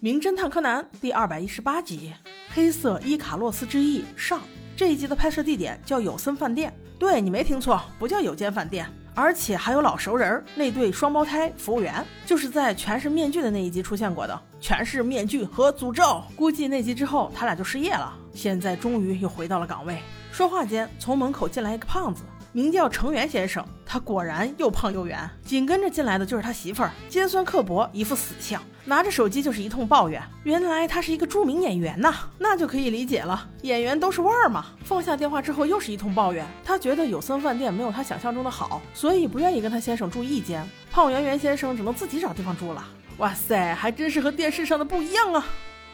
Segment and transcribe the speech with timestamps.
[0.00, 2.12] 名侦探柯南》第二百一十八集
[2.54, 4.40] 《黑色伊卡洛斯之翼》上。
[4.76, 6.72] 这一集的拍摄地点叫有森饭店。
[7.00, 14.40] 对你没听错，不叫有间饭店，而且还有老熟人儿，那对双胞胎服务员，就是在全是面具的那一集出现过的。
[14.60, 18.16] 全是面具和诅咒，估计那集之后他俩就失业了。
[18.32, 19.98] 现在终于又回到了岗位。
[20.30, 22.22] 说话间，从门口进来一个胖子。
[22.52, 25.28] 名叫成员先生，他果然又胖又圆。
[25.44, 30.22] 紧跟着进来的就是他媳妇儿，尖酸刻薄，一副死相，拿着手机就是一通抱怨。
[30.44, 34.64] 原来他是一个著名演员呐，那就可以理解了，演员都是腕儿嘛。
[34.82, 36.42] 放下电话之后，又是一通抱怨。
[36.64, 40.66] 他觉得有森饭店没有他想象中的好，所以不愿意跟他先生住一间。
[40.90, 42.82] 胖圆圆先生只能自己找地方住了。
[43.18, 45.44] 哇塞，还真是和电视上的不一样啊！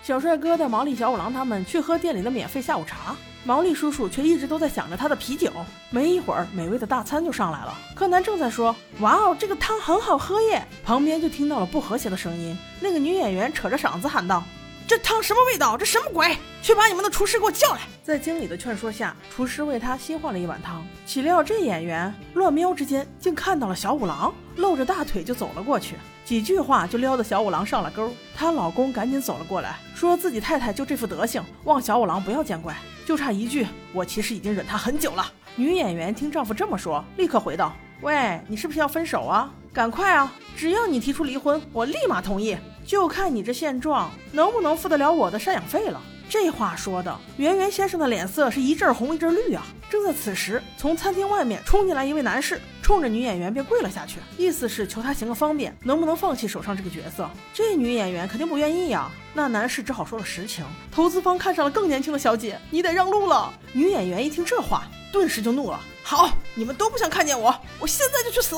[0.04, 3.16] 小帅哥带毛利小五郎他们去喝店里的免费下午茶。
[3.42, 5.50] 毛利叔叔却一直都在想着他的啤酒。
[5.88, 7.74] 没一会儿，美味的大餐就上来了。
[7.96, 12.54] 柯南正在说：“哇哦，这个汤很好喝耶！”旁边就听到了不和谐的声音。
[12.80, 14.44] 那个女演员扯着嗓子喊道
[14.86, 15.74] ：“这汤什么味道？
[15.74, 16.36] 这什么鬼？
[16.60, 20.86] 去把你们的厨师给我叫来！”在经理的劝说下，厨师为他新换了一碗汤。
[21.06, 25.96] 岂料这演员乱瞄之间，竟看到了小五郎，露着大腿就走了过去。
[26.24, 28.10] 几句话就撩得小五郎上了钩。
[28.34, 32.74] 她老公赶紧走了过来，说自己太太就这副德行，望小五郎不要见怪。
[33.04, 35.30] 就差一句，我其实已经忍她很久了。
[35.56, 39.52] 女演员听丈夫这么说，立刻回道：“喂，你是不是要分手啊？
[39.72, 40.32] 赶快啊！
[40.56, 42.56] 只要你提出离婚，我立马同意。
[42.86, 49.64] 就看你这现状能不能付得了我的赡养费了。”这话说的，圆圆先生的脸色是一阵红一阵绿啊。
[49.88, 57.30] 正在此时，从餐厅外面冲进来一位男士，冲着女演员便跪了下去，意思是求她行个方便，能不能放弃手上这个角色？
[57.52, 59.08] 这女演员肯定不愿意呀。
[59.32, 63.52] 那男士只好说了实情，投资方看上了更年轻的小姐，你得让路了。
[63.72, 68.56] 女演员一听这话，顿时就怒了：好，你们都不想看见我，我现在就去死！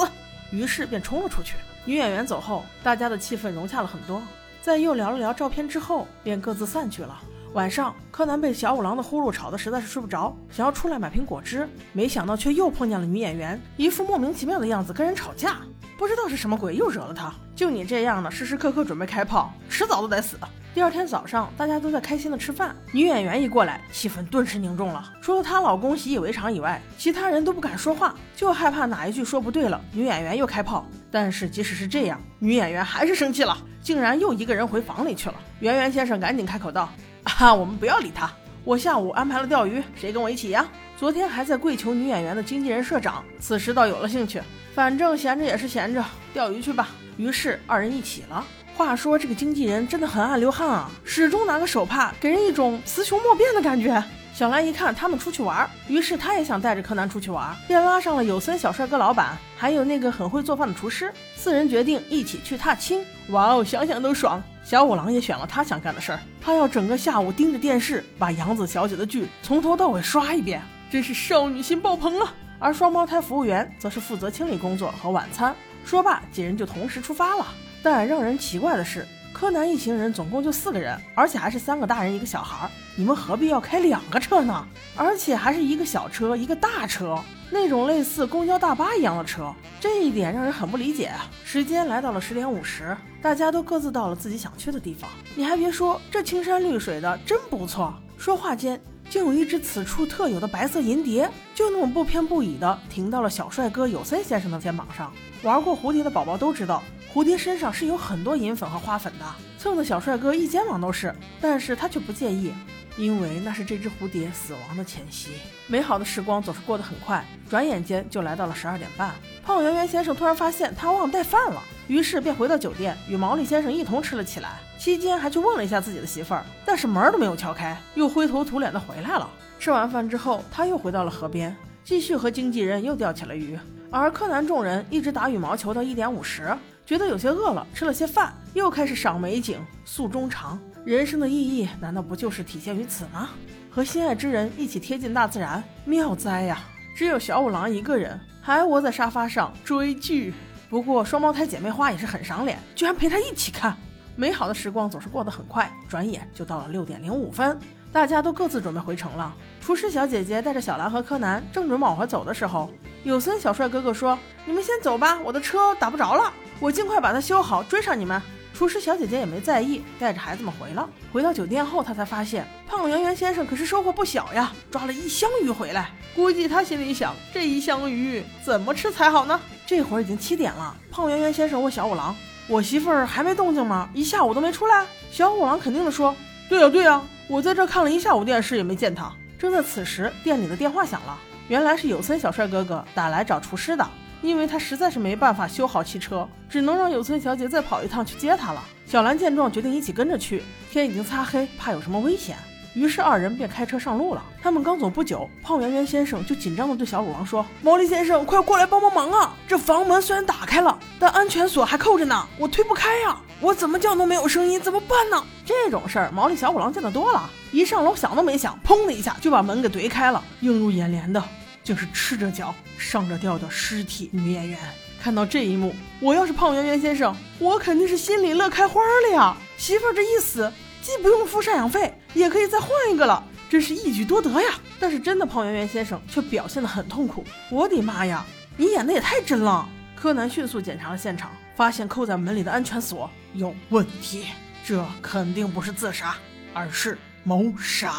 [0.51, 1.55] 于是便冲了出去。
[1.85, 4.23] 女演员走后，大家的气氛融洽了很多。
[4.63, 7.21] 在又聊了聊照片之后，便各自散去了。
[7.57, 15.57] 晚上，柯南被小五郎的呼噜吵得实在是睡不着，想要出来买瓶果汁，没想到却又碰见了女演员，一副莫名其妙的样子跟人吵架，
[15.97, 17.33] 不知道是什么鬼又惹了他。
[17.55, 20.37] 就你这样的，时时刻刻准备开炮，迟早都得死。
[20.75, 25.11] 第二天早上，大家都在开心的吃饭，女演员一过来，气氛顿时凝重了。
[25.23, 30.85] 除了她老公习以为常以外，其他人都不敢说话，就害怕哪一句说不对了，女演员又开炮。
[31.11, 35.35] 但是即使是这样，女演员还是生气了，竟然又一个人回房里去了。
[35.61, 36.91] 圆圆先生赶紧开口道。
[37.27, 38.31] 哈，我们不要理他。
[38.65, 40.67] 我下午安排了钓鱼，谁跟我一起呀？
[40.97, 44.41] 昨天还在跪求女演员的经纪人社长，此时倒有了兴趣。
[44.75, 46.89] 反正闲着也是闲着，钓鱼去吧。
[47.17, 48.45] 于是二人一起了。
[48.75, 54.03] 话说这个经纪人真的很爱流汗啊，始终拿个手帕，给人一种雌雄莫辨的感觉。
[54.37, 63.03] 小兰一看他们出去玩，于是她也想带着柯南出去玩，便拉上了有森小帅哥老板，还有那个很会做饭的厨师，四人决定一起去踏青。
[63.31, 64.43] 哇哦，想想都爽。
[64.63, 70.61] 小五郎也选了他想干的事儿，他要整个下午盯着电视，把杨子小姐的剧从头到尾刷一遍，
[70.91, 72.35] 真是少女心爆棚啊！
[72.59, 75.57] 而双胞胎服务员则是负责清理工作和晚餐。
[75.87, 77.47] 说罢，几人就同时出发了。
[77.83, 79.07] 但让人奇怪的是。
[79.37, 82.71] 柯南一行人总共就四个人，而且还是三个大人一个小孩。
[82.95, 84.67] 你们何必要开两个车呢？
[84.97, 91.27] 而且还是一个小车一个大车，那种类似公交大巴一样的车，这一点让人很不理解啊。
[91.45, 95.11] 时间来到了十点五十，大家都各自到了自己想去的地方。
[95.35, 97.93] 你还别说，这青山绿水的真不错。
[98.17, 105.13] 说话间，竟有一只此处特有的白色银蝶，就那么不偏不倚的停到了小帅哥有森先生的肩膀上。
[105.43, 106.83] 玩过蝴蝶的宝宝都知道。
[107.15, 109.25] 蝴蝶身上是有很多银粉和花粉的，
[109.59, 112.53] 蹭的小帅哥一肩膀都是，但是他却不介意，
[112.99, 115.31] 因为那是这只蝴蝶死亡的前夕。
[115.67, 119.15] 美好的时光总是过得很快，转眼间就来到了十二点半。
[119.43, 129.29] 胖圆圆先生突然发现他忘带饭了，于是便回到酒店与毛利先生一同吃了起来，期间还去问了一下自己的媳妇儿，但是门儿都没有敲开，又灰头土脸的回来了。
[129.59, 131.55] 吃完饭之后，他又回到了河边，
[131.85, 133.59] 继续和经纪人又钓起了鱼，
[133.91, 136.55] 而柯南众人一直打羽毛球到一点五十。
[136.85, 140.57] 觉得有些饿了，吃了些饭，又开始赏美景、诉衷肠。
[140.85, 143.31] 人生的意义难道不就是体现于此吗？
[143.71, 146.61] 和心爱之人一起贴近大自然，妙哉呀！
[146.97, 150.33] 只有小五郎一个人还窝在沙发上追剧。
[150.69, 153.77] 不过双胞胎姐妹花也是很赏脸，居然陪她一起看。
[154.17, 157.59] 美好的时光总是过得很快，转眼就到了六点零五分，
[157.93, 159.35] 大家都各自准备回城了。
[159.61, 162.71] 厨师小姐姐带着小兰和柯南正准备往回走的时候，
[163.05, 168.21] 有森小帅哥哥说：“你们先走吧，我的车打不着了。”我尽快把它修好，追上你们。
[168.57, 170.89] 厨师小姐姐也没在意，带着孩子们回了。
[171.13, 175.91] 回到酒店后，她才发现胖圆圆先生可是收获不小呀，抓了一箱鱼回来。
[176.15, 179.39] 估计他心里想，这一箱鱼怎么吃才好呢？
[179.67, 180.75] 这会儿已经七点了。
[180.91, 182.17] 胖圆圆先生问小五郎
[182.49, 183.91] ：“我媳妇儿还没动静吗？
[183.93, 184.87] 一下午都没出来？
[185.11, 186.17] 小五郎肯定的说
[186.49, 191.19] ：“对呀对呀，我在这看了一下午电视也没见她。”正在此时，店里的电话响了，
[191.49, 193.87] 原来是有森小帅哥哥打来找厨师的，
[194.27, 198.63] 因为他实在是没办法修好汽车，只能让有村小姐再跑一趟去接他了。
[198.85, 200.43] 小兰见状，决定一起跟着去。
[200.71, 202.37] 天已经擦黑，怕有什么危险。
[202.75, 204.23] 于是二人便开车上路了。
[204.43, 209.35] 他们刚走不久，胖圆圆先生就紧张地对小五郎说：“毛利先生，快过来帮帮忙啊！
[209.49, 213.17] 这房门虽然打开了，但安全锁还扣着呢，我推不开呀！
[213.41, 220.23] 我怎么叫都没有声音，怎么办呢？”这种事儿，毛利小五郎见得多了，一上楼想都没想，砰的一下就把门给怼开了。
[220.41, 221.23] 映入眼帘的，
[221.67, 224.57] 竟是赤着脚、上着吊的尸体女演员。
[225.03, 229.37] 看到这一幕，我要是胖圆圆先生，我肯定是心里乐开花了呀！
[229.59, 230.51] 媳妇儿这一死。
[230.81, 233.21] 既不用付赡养费，也可以再换一个了，
[233.51, 234.61] 真是一举多得呀！
[234.79, 237.25] 但是真的胖圆圆先生却表现得很痛苦。
[237.51, 238.25] 我的妈呀，
[238.57, 239.69] 你演的也太真了！
[239.97, 244.27] 柯南迅速检查了现场，发现扣在门里的安全锁有问题，
[244.65, 246.15] 这肯定不是自杀，
[246.55, 247.93] 而是谋杀。